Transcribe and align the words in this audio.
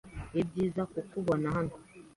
Ibyiza 0.41 0.81
kukubona 0.91 1.47
hano. 1.55 1.73